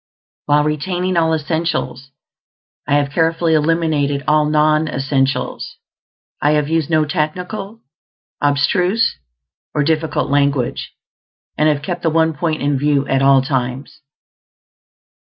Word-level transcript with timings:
While 0.47 0.63
retaining 0.63 1.15
all 1.15 1.31
essentials, 1.31 2.09
I 2.87 2.95
have 2.95 3.11
carefully 3.11 3.53
eliminated 3.53 4.23
all 4.27 4.45
non 4.45 4.87
essentials; 4.87 5.75
I 6.41 6.53
have 6.53 6.67
used 6.67 6.89
no 6.89 7.05
technical, 7.05 7.81
abstruse, 8.41 9.17
or 9.75 9.83
difficult 9.83 10.31
language, 10.31 10.91
and 11.55 11.69
have 11.69 11.83
kept 11.83 12.01
the 12.01 12.09
one 12.09 12.33
point 12.33 12.63
in 12.63 12.79
view 12.79 13.07
at 13.07 13.21
all 13.21 13.43
times. 13.43 14.01